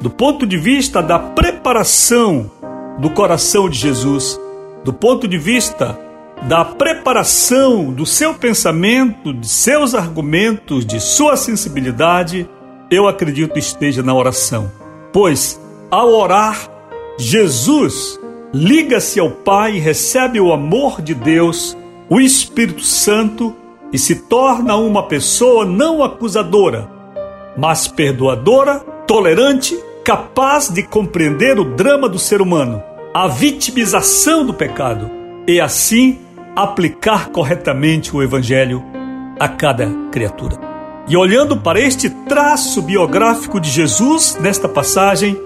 do 0.00 0.10
ponto 0.10 0.46
de 0.46 0.56
vista 0.56 1.02
da 1.02 1.18
preparação 1.18 2.50
do 2.98 3.10
coração 3.10 3.68
de 3.68 3.78
Jesus, 3.78 4.40
do 4.84 4.92
ponto 4.92 5.28
de 5.28 5.38
vista 5.38 5.98
da 6.42 6.64
preparação 6.64 7.92
do 7.92 8.06
seu 8.06 8.34
pensamento, 8.34 9.32
de 9.32 9.48
seus 9.48 9.94
argumentos, 9.94 10.86
de 10.86 11.00
sua 11.00 11.36
sensibilidade, 11.36 12.48
eu 12.90 13.06
acredito 13.06 13.58
esteja 13.58 14.02
na 14.02 14.14
oração. 14.14 14.70
Pois, 15.12 15.60
ao 15.90 16.10
orar, 16.12 16.68
Jesus 17.18 18.18
liga-se 18.54 19.18
ao 19.18 19.28
Pai, 19.28 19.78
recebe 19.78 20.40
o 20.40 20.52
amor 20.52 21.02
de 21.02 21.14
Deus, 21.14 21.76
o 22.08 22.20
Espírito 22.20 22.82
Santo 22.82 23.54
e 23.92 23.98
se 23.98 24.14
torna 24.14 24.76
uma 24.76 25.02
pessoa 25.02 25.64
não 25.64 26.02
acusadora, 26.02 26.88
mas 27.56 27.88
perdoadora, 27.88 28.78
tolerante, 29.06 29.76
capaz 30.04 30.68
de 30.68 30.82
compreender 30.84 31.58
o 31.58 31.64
drama 31.64 32.08
do 32.08 32.20
ser 32.20 32.40
humano, 32.40 32.82
a 33.12 33.26
vitimização 33.26 34.46
do 34.46 34.54
pecado 34.54 35.10
e 35.46 35.60
assim 35.60 36.18
aplicar 36.54 37.30
corretamente 37.30 38.14
o 38.14 38.22
Evangelho 38.22 38.82
a 39.40 39.48
cada 39.48 39.90
criatura. 40.12 40.56
E 41.08 41.16
olhando 41.16 41.56
para 41.56 41.80
este 41.80 42.10
traço 42.10 42.80
biográfico 42.82 43.58
de 43.58 43.70
Jesus 43.70 44.36
nesta 44.40 44.68
passagem, 44.68 45.36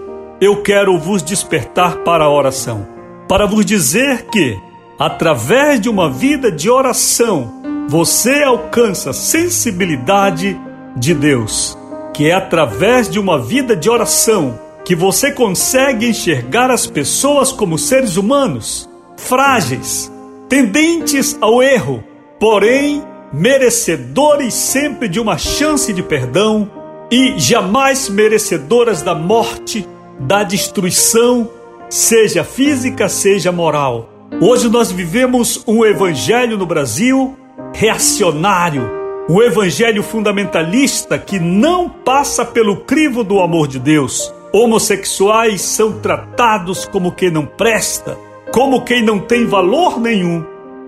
eu 0.43 0.61
quero 0.61 0.99
vos 0.99 1.23
despertar 1.23 1.99
para 1.99 2.25
a 2.25 2.29
oração, 2.29 2.85
para 3.29 3.47
vos 3.47 3.65
dizer 3.65 4.25
que, 4.25 4.59
através 4.99 5.81
de 5.81 5.89
uma 5.89 6.11
vida 6.11 6.51
de 6.51 6.69
oração, 6.69 7.63
você 7.89 8.43
alcança 8.43 9.13
sensibilidade 9.13 10.61
de 10.97 11.15
Deus, 11.15 11.79
que 12.13 12.29
é 12.29 12.33
através 12.35 13.09
de 13.09 13.21
uma 13.21 13.39
vida 13.39 13.77
de 13.77 13.89
oração 13.89 14.59
que 14.85 14.97
você 14.97 15.31
consegue 15.31 16.09
enxergar 16.09 16.73
as 16.73 16.89
pessoas 16.89 17.53
como 17.53 17.79
seres 17.79 18.17
humanos, 18.17 18.91
frágeis, 19.17 20.11
tendentes 20.49 21.39
ao 21.41 21.63
erro, 21.63 22.03
porém 22.41 23.01
merecedores 23.33 24.55
sempre 24.55 25.09
de 25.09 25.21
uma 25.21 25.39
chance 25.39 25.93
de 25.93 26.03
perdão 26.03 26.69
e 27.13 27.39
jamais 27.39 28.09
merecedoras 28.09 29.03
da 29.03 29.15
morte, 29.15 29.87
da 30.21 30.43
destruição, 30.43 31.51
seja 31.89 32.45
física, 32.45 33.09
seja 33.09 33.53
moral. 33.53 34.09
Hoje 34.41 34.69
nós 34.69 34.91
vivemos 34.91 35.63
um 35.67 35.85
evangelho 35.85 36.57
no 36.57 36.67
Brasil 36.67 37.37
reacionário, 37.75 38.89
um 39.29 39.43
evangelho 39.43 40.03
fundamentalista 40.03 41.19
que 41.19 41.39
não 41.39 41.89
passa 41.89 42.45
pelo 42.45 42.79
crivo 42.79 43.23
do 43.23 43.41
amor 43.41 43.69
de 43.69 43.79
Deus. 43.79 44.33
Homossexuais 44.53 45.63
são 45.63 46.01
tratados 46.01 46.85
como 46.87 47.13
quem 47.13 47.31
não 47.31 47.47
presta, 47.47 48.19
como 48.53 48.83
quem 48.83 49.03
não 49.03 49.19
tem 49.19 49.47
valor 49.47 50.01
nenhum. 50.01 50.45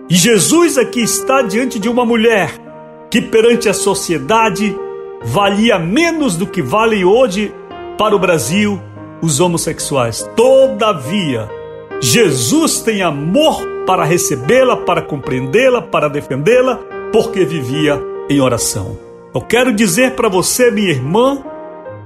E 0.08 0.14
Jesus 0.14 0.76
aqui 0.76 1.00
está 1.00 1.42
diante 1.42 1.78
de 1.78 1.88
uma 1.88 2.04
mulher 2.04 2.52
que 3.10 3.22
perante 3.22 3.68
a 3.68 3.74
sociedade 3.74 4.76
valia 5.22 5.78
menos 5.78 6.36
do 6.36 6.46
que 6.46 6.60
valem 6.60 7.04
hoje 7.04 7.54
para 7.96 8.14
o 8.14 8.18
Brasil 8.18 8.80
os 9.24 9.40
homossexuais. 9.40 10.28
Todavia, 10.36 11.50
Jesus 12.00 12.80
tem 12.80 13.02
amor 13.02 13.66
para 13.86 14.04
recebê-la, 14.04 14.76
para 14.76 15.00
compreendê-la, 15.00 15.80
para 15.80 16.08
defendê-la, 16.08 16.78
porque 17.10 17.44
vivia 17.44 18.00
em 18.28 18.40
oração. 18.40 18.98
Eu 19.34 19.40
quero 19.40 19.72
dizer 19.72 20.14
para 20.14 20.28
você, 20.28 20.70
minha 20.70 20.90
irmã, 20.90 21.42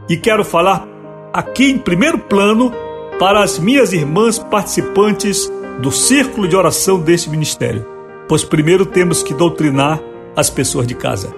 e 0.08 0.16
quero 0.16 0.44
falar 0.44 0.86
aqui 1.32 1.70
em 1.70 1.78
primeiro 1.78 2.18
plano 2.18 2.72
para 3.18 3.42
as 3.42 3.58
minhas 3.58 3.92
irmãs 3.92 4.38
participantes 4.38 5.52
do 5.80 5.90
círculo 5.90 6.46
de 6.46 6.56
oração 6.56 7.00
deste 7.00 7.28
ministério. 7.28 7.84
Pois 8.28 8.44
primeiro 8.44 8.86
temos 8.86 9.22
que 9.22 9.34
doutrinar 9.34 10.00
as 10.36 10.48
pessoas 10.48 10.86
de 10.86 10.94
casa. 10.94 11.34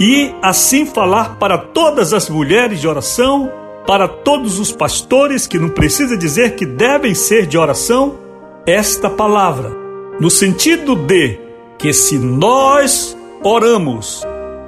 E 0.00 0.34
assim 0.40 0.86
falar 0.86 1.36
para 1.36 1.58
todas 1.58 2.14
as 2.14 2.30
mulheres 2.30 2.80
de 2.80 2.88
oração, 2.88 3.50
para 3.86 4.06
todos 4.06 4.58
os 4.58 4.70
pastores 4.72 5.46
que 5.46 5.58
não 5.58 5.68
precisa 5.68 6.16
dizer 6.16 6.54
que 6.54 6.66
devem 6.66 7.14
ser 7.14 7.46
de 7.46 7.58
oração, 7.58 8.14
esta 8.66 9.08
palavra, 9.08 9.70
no 10.20 10.30
sentido 10.30 10.94
de 10.94 11.38
que 11.78 11.92
se 11.92 12.18
nós 12.18 13.16
oramos, 13.42 14.22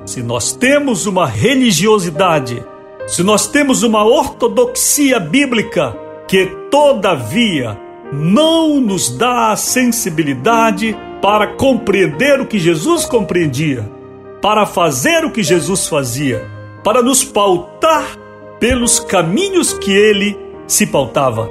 se 0.04 0.22
nós 0.22 0.52
temos 0.52 1.06
uma 1.06 1.26
religiosidade, 1.26 2.64
se 3.06 3.22
nós 3.22 3.46
temos 3.46 3.82
uma 3.82 4.04
ortodoxia 4.04 5.20
bíblica 5.20 5.96
que 6.26 6.46
todavia 6.70 7.78
não 8.12 8.80
nos 8.80 9.16
dá 9.16 9.52
a 9.52 9.56
sensibilidade 9.56 10.96
para 11.20 11.46
compreender 11.46 12.40
o 12.40 12.46
que 12.46 12.58
Jesus 12.58 13.04
compreendia, 13.04 13.88
para 14.40 14.66
fazer 14.66 15.24
o 15.24 15.30
que 15.30 15.42
Jesus 15.42 15.86
fazia, 15.86 16.44
para 16.82 17.02
nos 17.02 17.22
pautar 17.22 18.18
pelos 18.62 19.00
caminhos 19.00 19.72
que 19.72 19.90
ele 19.90 20.38
se 20.68 20.86
pautava. 20.86 21.50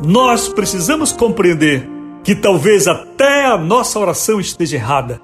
Nós 0.00 0.46
precisamos 0.46 1.10
compreender 1.10 1.88
que 2.22 2.36
talvez 2.36 2.86
até 2.86 3.46
a 3.46 3.58
nossa 3.58 3.98
oração 3.98 4.38
esteja 4.38 4.76
errada. 4.76 5.20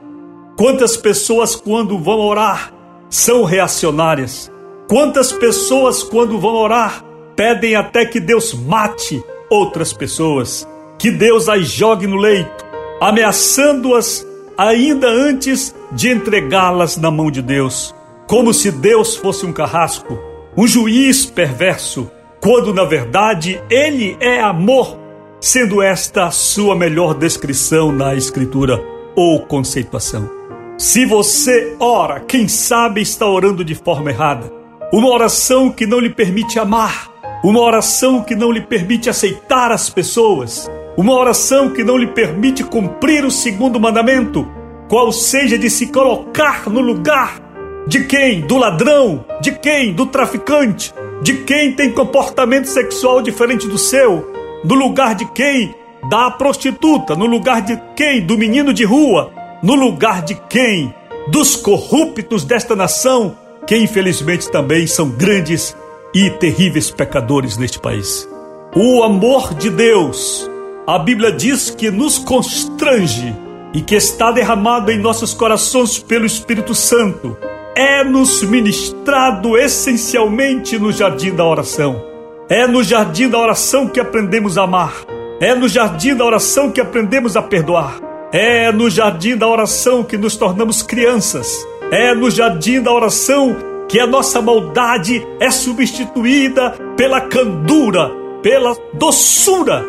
Quantas 0.57 0.96
pessoas, 0.96 1.55
quando 1.55 1.96
vão 1.96 2.18
orar, 2.18 2.72
são 3.09 3.44
reacionárias? 3.44 4.51
Quantas 4.88 5.31
pessoas, 5.31 6.03
quando 6.03 6.40
vão 6.40 6.57
orar, 6.57 7.05
pedem 7.37 7.77
até 7.77 8.05
que 8.05 8.18
Deus 8.18 8.53
mate 8.53 9.22
outras 9.48 9.92
pessoas, 9.92 10.66
que 10.98 11.09
Deus 11.09 11.48
as 11.48 11.68
jogue 11.68 12.09
no 12.09 12.16
leito, 12.16 12.66
ameaçando-as 13.01 14.27
ainda 14.57 15.09
antes 15.09 15.72
de 15.92 16.11
entregá-las 16.11 16.96
na 16.96 17.12
mão 17.12 17.31
de 17.31 17.42
Deus, 17.42 17.94
como 18.27 18.53
se 18.53 18.72
Deus 18.72 19.14
fosse 19.14 19.46
um 19.46 19.53
carrasco, 19.53 20.18
um 20.58 20.66
juiz 20.66 21.24
perverso, 21.24 22.10
quando 22.40 22.74
na 22.74 22.82
verdade 22.82 23.62
ele 23.70 24.16
é 24.18 24.40
amor, 24.40 24.98
sendo 25.40 25.80
esta 25.80 26.24
a 26.24 26.30
sua 26.32 26.74
melhor 26.74 27.14
descrição 27.14 27.92
na 27.92 28.16
Escritura 28.16 28.82
ou 29.14 29.46
conceituação. 29.46 30.28
Se 30.76 31.06
você 31.06 31.76
ora, 31.78 32.18
quem 32.18 32.48
sabe 32.48 33.00
está 33.00 33.24
orando 33.24 33.64
de 33.64 33.76
forma 33.76 34.10
errada, 34.10 34.52
uma 34.92 35.08
oração 35.08 35.70
que 35.70 35.86
não 35.86 36.00
lhe 36.00 36.10
permite 36.10 36.58
amar, 36.58 37.08
uma 37.44 37.60
oração 37.60 38.24
que 38.24 38.34
não 38.34 38.50
lhe 38.50 38.62
permite 38.62 39.08
aceitar 39.08 39.70
as 39.70 39.88
pessoas, 39.88 40.68
uma 40.96 41.14
oração 41.14 41.70
que 41.70 41.84
não 41.84 41.96
lhe 41.96 42.08
permite 42.08 42.64
cumprir 42.64 43.24
o 43.24 43.30
segundo 43.30 43.78
mandamento, 43.78 44.44
qual 44.88 45.12
seja 45.12 45.56
de 45.56 45.70
se 45.70 45.86
colocar 45.92 46.68
no 46.68 46.80
lugar 46.80 47.47
de 47.88 48.05
quem? 48.05 48.42
Do 48.42 48.59
ladrão, 48.59 49.24
de 49.40 49.51
quem? 49.51 49.94
Do 49.94 50.05
traficante, 50.05 50.92
de 51.22 51.38
quem 51.44 51.72
tem 51.72 51.90
comportamento 51.90 52.66
sexual 52.66 53.22
diferente 53.22 53.66
do 53.66 53.79
seu, 53.79 54.31
no 54.62 54.74
lugar 54.74 55.14
de 55.14 55.24
quem? 55.33 55.74
Da 56.11 56.31
prostituta, 56.31 57.16
no 57.16 57.24
lugar 57.24 57.62
de 57.62 57.81
quem? 57.96 58.20
Do 58.20 58.37
menino 58.37 58.74
de 58.74 58.85
rua, 58.85 59.33
no 59.62 59.74
lugar 59.74 60.22
de 60.22 60.35
quem? 60.51 60.94
Dos 61.29 61.57
corruptos 61.57 62.44
desta 62.44 62.77
nação, 62.77 63.35
que 63.66 63.74
infelizmente 63.74 64.51
também 64.51 64.87
são 64.87 65.09
grandes 65.09 65.74
e 66.14 66.29
terríveis 66.29 66.90
pecadores 66.90 67.57
neste 67.57 67.81
país. 67.81 68.29
O 68.77 69.03
amor 69.03 69.55
de 69.55 69.70
Deus, 69.70 70.48
a 70.87 70.98
Bíblia 70.98 71.33
diz 71.33 71.70
que 71.70 71.90
nos 71.90 72.18
constrange 72.18 73.35
e 73.72 73.81
que 73.81 73.94
está 73.94 74.31
derramado 74.31 74.90
em 74.90 74.98
nossos 74.98 75.33
corações 75.33 75.98
pelo 75.98 76.27
Espírito 76.27 76.74
Santo, 76.74 77.35
é 77.78 78.02
nos 78.02 78.42
ministrado 78.42 79.56
essencialmente 79.56 80.76
no 80.80 80.90
jardim 80.90 81.32
da 81.32 81.44
oração. 81.44 82.04
É 82.48 82.66
no 82.66 82.82
jardim 82.82 83.28
da 83.28 83.38
oração 83.38 83.86
que 83.86 84.00
aprendemos 84.00 84.58
a 84.58 84.64
amar. 84.64 84.92
É 85.40 85.54
no 85.54 85.68
jardim 85.68 86.16
da 86.16 86.24
oração 86.24 86.72
que 86.72 86.80
aprendemos 86.80 87.36
a 87.36 87.42
perdoar. 87.42 88.00
É 88.32 88.72
no 88.72 88.90
jardim 88.90 89.36
da 89.36 89.46
oração 89.46 90.02
que 90.02 90.18
nos 90.18 90.36
tornamos 90.36 90.82
crianças. 90.82 91.64
É 91.88 92.12
no 92.16 92.28
jardim 92.32 92.82
da 92.82 92.92
oração 92.92 93.54
que 93.88 94.00
a 94.00 94.08
nossa 94.08 94.42
maldade 94.42 95.24
é 95.38 95.48
substituída 95.48 96.72
pela 96.96 97.20
candura, 97.20 98.10
pela 98.42 98.76
doçura 98.92 99.84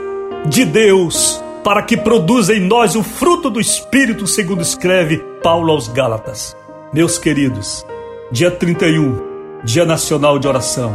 de 0.45 0.63
Deus, 0.63 1.43
para 1.63 1.81
que 1.81 1.97
produza 1.97 2.53
em 2.53 2.59
nós 2.59 2.95
o 2.95 3.01
fruto 3.01 3.49
do 3.49 3.59
Espírito, 3.59 4.27
segundo 4.27 4.61
escreve 4.61 5.17
Paulo 5.41 5.71
aos 5.71 5.87
Gálatas. 5.87 6.58
Meus 6.93 7.17
queridos, 7.17 7.85
dia 8.31 8.51
31, 8.51 9.61
Dia 9.63 9.85
Nacional 9.85 10.39
de 10.39 10.47
Oração. 10.47 10.93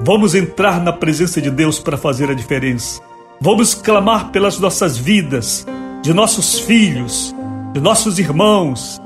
Vamos 0.00 0.34
entrar 0.34 0.82
na 0.82 0.92
presença 0.92 1.40
de 1.40 1.50
Deus 1.50 1.78
para 1.78 1.96
fazer 1.96 2.30
a 2.30 2.34
diferença. 2.34 3.00
Vamos 3.40 3.74
clamar 3.74 4.30
pelas 4.30 4.58
nossas 4.58 4.96
vidas, 4.96 5.66
de 6.02 6.12
nossos 6.12 6.58
filhos, 6.60 7.34
de 7.72 7.80
nossos 7.80 8.18
irmãos. 8.18 9.00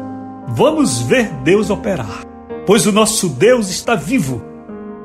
Vamos 0.48 1.02
ver 1.02 1.28
Deus 1.44 1.70
operar 1.70 2.28
pois 2.68 2.84
o 2.84 2.92
nosso 2.92 3.30
Deus 3.30 3.70
está 3.70 3.94
vivo 3.94 4.42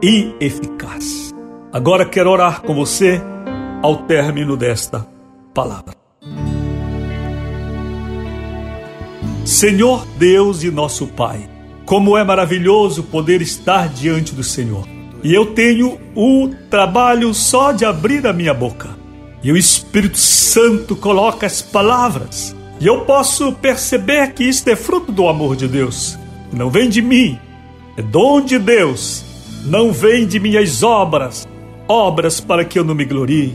e 0.02 0.36
eficaz. 0.42 1.34
Agora 1.72 2.06
quero 2.06 2.30
orar 2.30 2.62
com 2.62 2.76
você 2.76 3.22
ao 3.82 4.04
término 4.04 4.58
desta 4.58 5.08
palavra. 5.54 6.03
Senhor 9.54 10.08
Deus 10.18 10.64
e 10.64 10.72
nosso 10.72 11.06
Pai, 11.06 11.48
como 11.86 12.18
é 12.18 12.24
maravilhoso 12.24 13.04
poder 13.04 13.40
estar 13.40 13.88
diante 13.88 14.34
do 14.34 14.44
Senhor. 14.44 14.88
E 15.24 15.32
eu 15.32 15.54
tenho 15.54 16.00
o 16.16 16.50
trabalho 16.72 17.32
só 17.36 17.72
de 17.72 17.86
abrir 17.86 18.26
a 18.26 18.34
minha 18.34 18.52
boca. 18.52 18.90
E 19.44 19.52
o 19.52 19.56
Espírito 19.56 20.18
Santo 20.18 20.96
coloca 20.96 21.46
as 21.46 21.62
palavras. 21.62 22.56
E 22.82 22.88
eu 22.88 23.02
posso 23.02 23.54
perceber 23.54 24.34
que 24.34 24.44
isto 24.44 24.68
é 24.70 24.76
fruto 24.76 25.12
do 25.12 25.30
amor 25.30 25.56
de 25.56 25.68
Deus. 25.68 26.18
Não 26.52 26.72
vem 26.72 26.90
de 26.90 27.02
mim, 27.04 27.38
é 27.96 28.02
dom 28.02 28.42
de 28.42 28.58
Deus, 28.58 29.24
não 29.66 29.94
vem 29.94 30.26
de 30.26 30.40
minhas 30.40 30.82
obras, 30.82 31.48
obras 31.88 32.40
para 32.40 32.66
que 32.66 32.80
eu 32.80 32.84
não 32.84 32.96
me 32.96 33.06
glorie. 33.06 33.54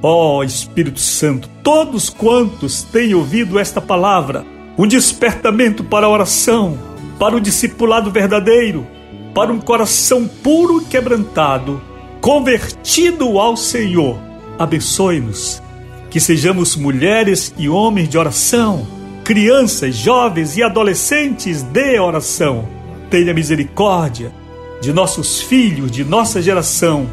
Ó 0.00 0.38
oh, 0.38 0.44
Espírito 0.44 1.00
Santo, 1.00 1.50
todos 1.64 2.08
quantos 2.08 2.84
têm 2.84 3.14
ouvido 3.14 3.58
esta 3.58 3.80
palavra, 3.80 4.46
um 4.80 4.86
despertamento 4.86 5.84
para 5.84 6.06
a 6.06 6.08
oração, 6.08 6.78
para 7.18 7.36
o 7.36 7.40
discipulado 7.40 8.10
verdadeiro, 8.10 8.86
para 9.34 9.52
um 9.52 9.60
coração 9.60 10.26
puro 10.26 10.80
e 10.80 10.86
quebrantado, 10.86 11.82
convertido 12.18 13.38
ao 13.38 13.58
Senhor, 13.58 14.18
abençoe-nos, 14.58 15.62
que 16.08 16.18
sejamos 16.18 16.76
mulheres 16.76 17.52
e 17.58 17.68
homens 17.68 18.08
de 18.08 18.16
oração, 18.16 18.88
crianças, 19.22 19.94
jovens 19.94 20.56
e 20.56 20.62
adolescentes 20.62 21.60
de 21.60 22.00
oração. 22.00 22.66
Tenha 23.10 23.34
misericórdia 23.34 24.32
de 24.80 24.94
nossos 24.94 25.42
filhos, 25.42 25.90
de 25.90 26.04
nossa 26.04 26.40
geração, 26.40 27.06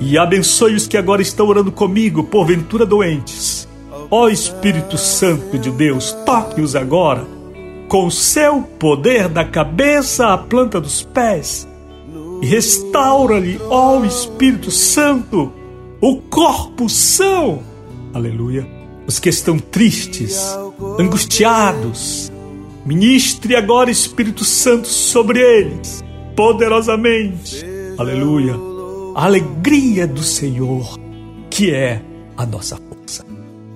e 0.00 0.16
abençoe 0.16 0.74
os 0.74 0.86
que 0.86 0.96
agora 0.96 1.20
estão 1.20 1.46
orando 1.46 1.70
comigo, 1.70 2.24
porventura 2.24 2.86
doentes. 2.86 3.68
Ó 4.10 4.28
Espírito 4.28 4.98
Santo 4.98 5.58
de 5.58 5.70
Deus, 5.70 6.12
toque-os 6.26 6.74
agora, 6.74 7.26
com 7.88 8.06
o 8.06 8.10
seu 8.10 8.62
poder 8.62 9.28
da 9.28 9.44
cabeça 9.44 10.28
à 10.28 10.38
planta 10.38 10.80
dos 10.80 11.02
pés, 11.02 11.68
e 12.42 12.46
restaura-lhe, 12.46 13.60
ó 13.68 14.02
Espírito 14.04 14.70
Santo, 14.70 15.52
o 16.00 16.16
corpo 16.16 16.88
são. 16.88 17.62
Aleluia. 18.12 18.66
Os 19.06 19.18
que 19.18 19.28
estão 19.28 19.58
tristes, 19.58 20.56
angustiados, 20.98 22.30
Ministre 22.84 23.54
agora, 23.56 23.90
Espírito 23.90 24.44
Santo, 24.44 24.88
sobre 24.88 25.38
eles, 25.38 26.02
poderosamente. 26.34 27.64
Aleluia. 27.98 28.54
A 29.14 29.26
alegria 29.26 30.06
do 30.06 30.22
Senhor, 30.22 30.98
que 31.50 31.70
é 31.70 32.02
a 32.36 32.46
nossa. 32.46 32.89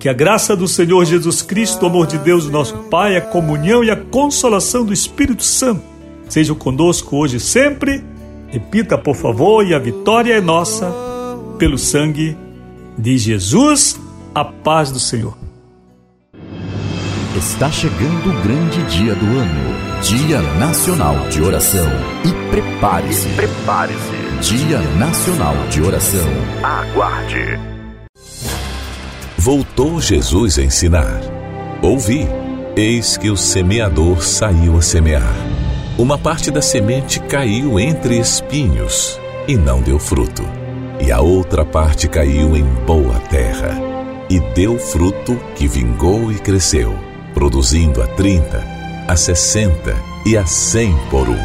Que 0.05 0.09
a 0.09 0.13
graça 0.13 0.55
do 0.55 0.67
Senhor 0.67 1.03
Jesus 1.03 1.41
Cristo, 1.41 1.81
o 1.81 1.87
amor 1.87 2.05
de 2.05 2.19
Deus, 2.19 2.47
nosso 2.47 2.77
Pai, 2.91 3.17
a 3.17 3.21
comunhão 3.21 3.83
e 3.83 3.89
a 3.89 3.95
consolação 3.95 4.85
do 4.85 4.93
Espírito 4.93 5.41
Santo 5.41 5.81
sejam 6.29 6.55
conosco 6.55 7.17
hoje 7.17 7.37
e 7.37 7.39
sempre. 7.39 8.03
Repita, 8.47 8.99
por 8.99 9.15
favor, 9.15 9.65
e 9.65 9.73
a 9.73 9.79
vitória 9.79 10.35
é 10.35 10.39
nossa 10.39 10.93
pelo 11.57 11.79
sangue 11.79 12.37
de 12.95 13.17
Jesus. 13.17 13.99
A 14.35 14.45
paz 14.45 14.91
do 14.91 14.99
Senhor. 14.99 15.35
Está 17.35 17.71
chegando 17.71 18.29
o 18.29 18.41
grande 18.43 18.83
dia 18.83 19.15
do 19.15 19.25
ano, 19.25 20.03
Dia 20.03 20.39
Nacional 20.59 21.15
de 21.29 21.41
Oração. 21.41 21.87
E 22.23 22.51
prepare-se. 22.51 23.27
Prepare-se. 23.29 24.53
Dia 24.53 24.77
Nacional 24.99 25.55
de 25.71 25.81
Oração. 25.81 26.29
Aguarde. 26.61 27.74
Voltou 29.45 30.01
Jesus 30.01 30.57
a 30.57 30.63
ensinar. 30.63 31.21
Ouvi, 31.79 32.27
eis 32.75 33.15
que 33.15 33.29
o 33.29 33.37
semeador 33.37 34.23
saiu 34.23 34.75
a 34.75 34.81
semear. 34.81 35.35
Uma 35.99 36.17
parte 36.17 36.49
da 36.49 36.63
semente 36.63 37.19
caiu 37.19 37.79
entre 37.79 38.17
espinhos 38.17 39.19
e 39.47 39.55
não 39.55 39.83
deu 39.83 39.99
fruto. 39.99 40.41
E 40.99 41.11
a 41.11 41.21
outra 41.21 41.63
parte 41.63 42.07
caiu 42.07 42.57
em 42.57 42.63
boa 42.87 43.19
terra 43.29 43.79
e 44.31 44.39
deu 44.55 44.79
fruto 44.79 45.39
que 45.55 45.67
vingou 45.67 46.31
e 46.31 46.39
cresceu 46.39 46.97
produzindo 47.35 48.01
a 48.01 48.07
30, 48.07 48.63
a 49.07 49.15
60 49.15 49.95
e 50.25 50.35
a 50.35 50.47
100 50.47 50.95
por 51.11 51.29
um. 51.29 51.37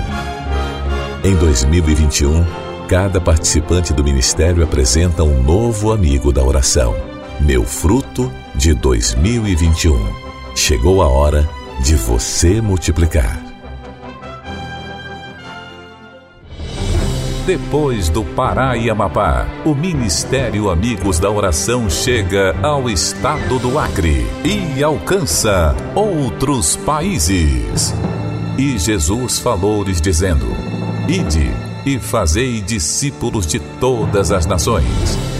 Em 1.22 1.36
2021, 1.36 2.46
cada 2.88 3.20
participante 3.20 3.92
do 3.92 4.02
ministério 4.02 4.64
apresenta 4.64 5.22
um 5.22 5.42
novo 5.42 5.92
amigo 5.92 6.32
da 6.32 6.42
oração. 6.42 7.09
Meu 7.40 7.64
fruto 7.64 8.30
de 8.54 8.74
2021. 8.74 9.96
Chegou 10.54 11.00
a 11.00 11.08
hora 11.08 11.48
de 11.82 11.96
você 11.96 12.60
multiplicar. 12.60 13.40
Depois 17.46 18.10
do 18.10 18.22
Pará 18.22 18.76
e 18.76 18.90
Amapá, 18.90 19.48
o 19.64 19.74
Ministério 19.74 20.68
Amigos 20.68 21.18
da 21.18 21.30
Oração 21.30 21.88
chega 21.88 22.54
ao 22.62 22.90
estado 22.90 23.58
do 23.58 23.78
Acre 23.78 24.26
e 24.44 24.84
alcança 24.84 25.74
outros 25.94 26.76
países. 26.76 27.94
E 28.58 28.78
Jesus 28.78 29.38
falou-lhes 29.38 30.00
dizendo: 30.00 30.46
Ide 31.08 31.50
e 31.86 31.98
fazei 31.98 32.60
discípulos 32.60 33.46
de 33.46 33.58
todas 33.80 34.30
as 34.30 34.44
nações. 34.44 35.39